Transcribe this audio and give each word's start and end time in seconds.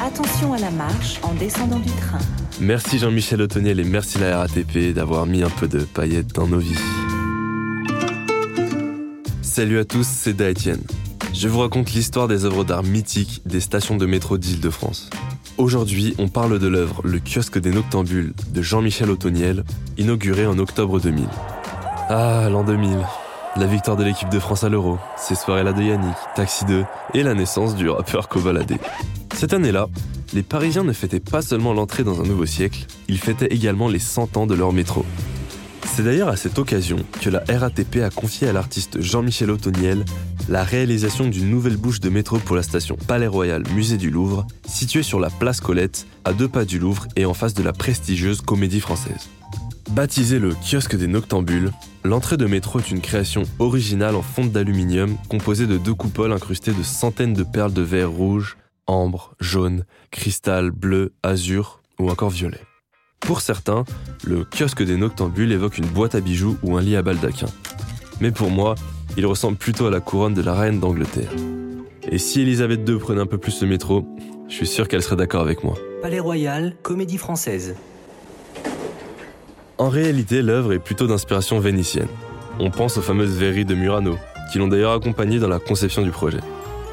Attention 0.00 0.52
à 0.52 0.58
la 0.58 0.70
marche 0.70 1.18
en 1.22 1.34
descendant 1.34 1.80
du 1.80 1.90
train. 1.90 2.20
Merci 2.60 2.98
Jean-Michel 2.98 3.42
Otoniel 3.42 3.80
et 3.80 3.84
merci 3.84 4.18
la 4.18 4.38
RATP 4.38 4.94
d'avoir 4.94 5.26
mis 5.26 5.42
un 5.42 5.50
peu 5.50 5.66
de 5.66 5.80
paillettes 5.80 6.32
dans 6.34 6.46
nos 6.46 6.58
vies. 6.58 6.78
Salut 9.42 9.78
à 9.80 9.84
tous, 9.84 10.06
c'est 10.06 10.34
Daetienne. 10.34 10.82
Je 11.34 11.48
vous 11.48 11.58
raconte 11.58 11.92
l'histoire 11.92 12.28
des 12.28 12.44
œuvres 12.44 12.64
d'art 12.64 12.84
mythiques 12.84 13.42
des 13.44 13.60
stations 13.60 13.96
de 13.96 14.06
métro 14.06 14.38
d'Île-de-France. 14.38 15.10
Aujourd'hui, 15.56 16.14
on 16.18 16.28
parle 16.28 16.60
de 16.60 16.68
l'œuvre 16.68 17.02
Le 17.04 17.18
kiosque 17.18 17.58
des 17.58 17.70
noctambules 17.70 18.34
de 18.50 18.62
Jean-Michel 18.62 19.10
Otoniel, 19.10 19.64
inaugurée 19.96 20.46
en 20.46 20.58
octobre 20.58 21.00
2000. 21.00 21.26
Ah, 22.08 22.48
l'an 22.50 22.62
2000. 22.62 22.98
La 23.56 23.66
victoire 23.66 23.96
de 23.96 24.04
l'équipe 24.04 24.28
de 24.28 24.38
France 24.38 24.62
à 24.62 24.68
l'Euro, 24.68 24.98
ces 25.16 25.34
soirées-là 25.34 25.72
de 25.72 25.82
Yannick, 25.82 26.16
Taxi 26.36 26.64
2 26.66 26.84
et 27.14 27.24
la 27.24 27.34
naissance 27.34 27.74
du 27.74 27.90
rappeur 27.90 28.28
Kobalade. 28.28 28.78
Cette 29.38 29.52
année-là, 29.52 29.88
les 30.34 30.42
Parisiens 30.42 30.82
ne 30.82 30.92
fêtaient 30.92 31.20
pas 31.20 31.42
seulement 31.42 31.72
l'entrée 31.72 32.02
dans 32.02 32.20
un 32.20 32.24
nouveau 32.24 32.44
siècle, 32.44 32.86
ils 33.06 33.20
fêtaient 33.20 33.46
également 33.46 33.86
les 33.86 34.00
100 34.00 34.36
ans 34.36 34.48
de 34.48 34.54
leur 34.56 34.72
métro. 34.72 35.06
C'est 35.86 36.02
d'ailleurs 36.02 36.26
à 36.26 36.36
cette 36.36 36.58
occasion 36.58 36.96
que 37.20 37.30
la 37.30 37.44
RATP 37.48 37.98
a 38.02 38.10
confié 38.10 38.48
à 38.48 38.52
l'artiste 38.52 39.00
Jean-Michel 39.00 39.52
Otoniel 39.52 40.04
la 40.48 40.64
réalisation 40.64 41.28
d'une 41.28 41.48
nouvelle 41.48 41.76
bouche 41.76 42.00
de 42.00 42.08
métro 42.08 42.38
pour 42.38 42.56
la 42.56 42.64
station 42.64 42.96
Palais 43.06 43.28
Royal 43.28 43.62
Musée 43.76 43.96
du 43.96 44.10
Louvre, 44.10 44.44
située 44.66 45.04
sur 45.04 45.20
la 45.20 45.30
place 45.30 45.60
Colette, 45.60 46.08
à 46.24 46.32
deux 46.32 46.48
pas 46.48 46.64
du 46.64 46.80
Louvre 46.80 47.06
et 47.14 47.24
en 47.24 47.32
face 47.32 47.54
de 47.54 47.62
la 47.62 47.72
prestigieuse 47.72 48.40
Comédie 48.40 48.80
Française. 48.80 49.28
Baptisé 49.90 50.40
le 50.40 50.56
kiosque 50.68 50.96
des 50.96 51.06
noctambules, 51.06 51.70
l'entrée 52.02 52.38
de 52.38 52.46
métro 52.46 52.80
est 52.80 52.90
une 52.90 53.00
création 53.00 53.44
originale 53.60 54.16
en 54.16 54.22
fonte 54.22 54.50
d'aluminium 54.50 55.16
composée 55.28 55.68
de 55.68 55.78
deux 55.78 55.94
coupoles 55.94 56.32
incrustées 56.32 56.72
de 56.72 56.82
centaines 56.82 57.34
de 57.34 57.44
perles 57.44 57.72
de 57.72 57.82
verre 57.82 58.10
rouge, 58.10 58.56
ambre, 58.88 59.34
jaune, 59.38 59.84
cristal, 60.10 60.72
bleu, 60.72 61.12
azur 61.22 61.80
ou 62.00 62.10
encore 62.10 62.30
violet. 62.30 62.60
Pour 63.20 63.40
certains, 63.40 63.84
le 64.24 64.44
kiosque 64.44 64.82
des 64.82 64.96
noctambules 64.96 65.52
évoque 65.52 65.78
une 65.78 65.86
boîte 65.86 66.14
à 66.14 66.20
bijoux 66.20 66.56
ou 66.62 66.76
un 66.76 66.80
lit 66.80 66.96
à 66.96 67.02
baldaquin. 67.02 67.48
Mais 68.20 68.32
pour 68.32 68.50
moi, 68.50 68.74
il 69.16 69.26
ressemble 69.26 69.56
plutôt 69.56 69.86
à 69.86 69.90
la 69.90 70.00
couronne 70.00 70.34
de 70.34 70.42
la 70.42 70.54
reine 70.54 70.80
d'Angleterre. 70.80 71.30
Et 72.10 72.18
si 72.18 72.40
Elisabeth 72.40 72.88
II 72.88 72.98
prenait 72.98 73.20
un 73.20 73.26
peu 73.26 73.38
plus 73.38 73.60
le 73.62 73.68
métro, 73.68 74.06
je 74.48 74.54
suis 74.54 74.66
sûr 74.66 74.88
qu'elle 74.88 75.02
serait 75.02 75.16
d'accord 75.16 75.42
avec 75.42 75.62
moi. 75.62 75.74
Palais 76.00 76.20
Royal, 76.20 76.74
comédie 76.82 77.18
française. 77.18 77.76
En 79.76 79.88
réalité, 79.90 80.42
l'œuvre 80.42 80.72
est 80.72 80.78
plutôt 80.78 81.06
d'inspiration 81.06 81.60
vénitienne. 81.60 82.08
On 82.58 82.70
pense 82.70 82.96
aux 82.96 83.02
fameuses 83.02 83.36
verreries 83.36 83.64
de 83.64 83.74
Murano, 83.74 84.16
qui 84.50 84.58
l'ont 84.58 84.68
d'ailleurs 84.68 84.92
accompagné 84.92 85.38
dans 85.38 85.48
la 85.48 85.58
conception 85.58 86.02
du 86.02 86.10
projet. 86.10 86.40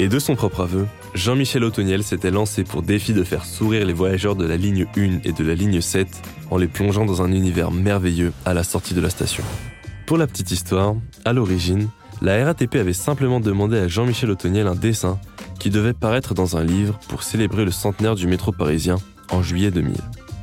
Et 0.00 0.08
de 0.08 0.18
son 0.18 0.34
propre 0.34 0.62
aveu, 0.62 0.86
Jean-Michel 1.12 1.62
Otoniel 1.62 2.02
s'était 2.02 2.30
lancé 2.30 2.64
pour 2.64 2.80
défi 2.80 3.12
de 3.12 3.22
faire 3.22 3.44
sourire 3.44 3.84
les 3.84 3.92
voyageurs 3.92 4.34
de 4.34 4.46
la 4.46 4.56
ligne 4.56 4.86
1 4.96 5.18
et 5.24 5.32
de 5.32 5.44
la 5.44 5.54
ligne 5.54 5.82
7 5.82 6.08
en 6.50 6.56
les 6.56 6.68
plongeant 6.68 7.04
dans 7.04 7.20
un 7.20 7.30
univers 7.32 7.70
merveilleux 7.70 8.32
à 8.46 8.54
la 8.54 8.64
sortie 8.64 8.94
de 8.94 9.02
la 9.02 9.10
station. 9.10 9.44
Pour 10.06 10.16
la 10.16 10.26
petite 10.26 10.52
histoire, 10.52 10.94
à 11.26 11.34
l'origine, 11.34 11.90
la 12.22 12.42
RATP 12.46 12.76
avait 12.76 12.94
simplement 12.94 13.40
demandé 13.40 13.76
à 13.76 13.88
Jean-Michel 13.88 14.30
Otoniel 14.30 14.68
un 14.68 14.74
dessin 14.74 15.20
qui 15.58 15.68
devait 15.68 15.92
paraître 15.92 16.32
dans 16.32 16.56
un 16.56 16.64
livre 16.64 16.98
pour 17.10 17.22
célébrer 17.22 17.66
le 17.66 17.70
centenaire 17.70 18.14
du 18.14 18.26
métro 18.26 18.52
parisien 18.52 18.96
en 19.30 19.42
juillet 19.42 19.70
2000. 19.70 19.92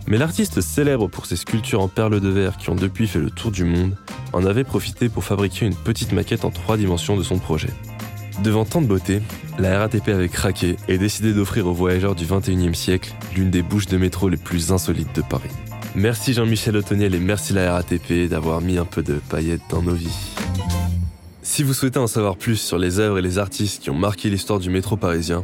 Mais 0.06 0.20
l'artiste 0.20 0.62
célèbre 0.62 1.08
pour 1.08 1.26
ses 1.26 1.36
sculptures 1.36 1.82
en 1.82 1.88
perles 1.88 2.20
de 2.20 2.30
verre 2.30 2.58
qui 2.58 2.70
ont 2.70 2.76
depuis 2.76 3.08
fait 3.08 3.18
le 3.18 3.32
tour 3.32 3.50
du 3.50 3.64
monde 3.64 3.96
en 4.34 4.46
avait 4.46 4.64
profité 4.64 5.10
pour 5.10 5.24
fabriquer 5.24 5.66
une 5.66 5.76
petite 5.76 6.12
maquette 6.12 6.46
en 6.46 6.52
trois 6.52 6.78
dimensions 6.78 7.18
de 7.18 7.24
son 7.24 7.40
projet. 7.40 7.70
Devant 8.44 8.66
tant 8.66 8.82
de 8.82 8.88
beauté, 8.88 9.22
la 9.58 9.80
RATP 9.80 10.10
avait 10.10 10.30
craqué 10.30 10.76
et 10.88 11.00
décidé 11.00 11.34
d'offrir 11.34 11.66
aux 11.66 11.74
voyageurs 11.74 12.14
du 12.14 12.26
21e 12.26 12.76
siècle 12.76 13.14
l'une 13.36 13.50
des 13.50 13.64
bouches 13.64 13.88
de 13.88 13.98
métro 13.98 14.30
les 14.30 14.38
plus 14.38 14.72
insolites 14.72 15.16
de 15.16 15.22
Paris. 15.22 15.50
Merci 15.96 16.34
Jean-Michel 16.34 16.78
Otoniel 16.78 17.16
et 17.16 17.20
merci 17.20 17.54
la 17.54 17.74
RATP 17.74 18.30
d'avoir 18.30 18.62
mis 18.62 18.78
un 18.78 18.86
peu 18.86 19.02
de 19.02 19.16
paillettes 19.30 19.62
dans 19.72 19.82
nos 19.82 19.94
vies. 19.94 20.36
Si 21.42 21.64
vous 21.64 21.74
souhaitez 21.74 21.98
en 21.98 22.06
savoir 22.06 22.38
plus 22.38 22.58
sur 22.58 22.78
les 22.78 23.00
œuvres 23.00 23.18
et 23.18 23.24
les 23.24 23.40
artistes 23.40 23.82
qui 23.82 23.90
ont 23.90 23.96
marqué 23.96 24.30
l'histoire 24.30 24.60
du 24.60 24.70
métro 24.70 24.98
parisien, 24.98 25.44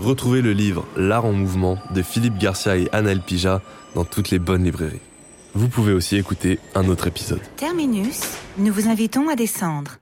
retrouvez 0.00 0.40
le 0.40 0.54
livre 0.54 0.86
L'art 0.96 1.26
en 1.26 1.32
mouvement 1.32 1.78
de 1.94 2.00
Philippe 2.00 2.38
Garcia 2.38 2.78
et 2.78 2.88
Anna 2.92 3.12
Elpija 3.12 3.60
dans 3.94 4.04
toutes 4.04 4.30
les 4.30 4.38
bonnes 4.38 4.64
librairies. 4.64 5.00
Vous 5.54 5.68
pouvez 5.68 5.92
aussi 5.92 6.16
écouter 6.16 6.58
un 6.74 6.88
autre 6.88 7.08
épisode. 7.08 7.42
Terminus, 7.56 8.22
nous 8.56 8.72
vous 8.72 8.88
invitons 8.88 9.28
à 9.28 9.36
descendre. 9.36 9.98